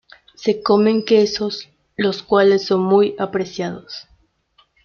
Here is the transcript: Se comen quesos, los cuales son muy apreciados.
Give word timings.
Se 0.33 0.63
comen 0.63 1.05
quesos, 1.05 1.69
los 1.95 2.23
cuales 2.23 2.65
son 2.65 2.81
muy 2.81 3.15
apreciados. 3.19 4.07